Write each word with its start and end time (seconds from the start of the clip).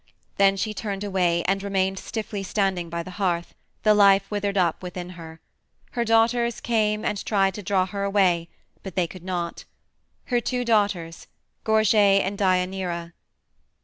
Then 0.37 0.57
she 0.57 0.73
turned 0.73 1.03
away 1.03 1.43
and 1.43 1.61
remained 1.61 1.99
stiffly 1.99 2.41
standing 2.41 2.89
by 2.89 3.03
the 3.03 3.19
hearth, 3.21 3.53
the 3.83 3.93
life 3.93 4.31
withered 4.31 4.57
up 4.57 4.81
within 4.81 5.09
her. 5.09 5.39
Her 5.91 6.03
daughters 6.03 6.59
came 6.59 7.05
and 7.05 7.23
tried 7.23 7.53
to 7.53 7.61
draw 7.61 7.85
her 7.85 8.03
away, 8.03 8.49
but 8.81 8.95
they 8.95 9.05
could 9.05 9.21
not 9.23 9.65
her 10.33 10.41
two 10.41 10.65
daughters, 10.65 11.27
Gorge 11.63 11.93
and 11.93 12.35
Deianira. 12.35 13.13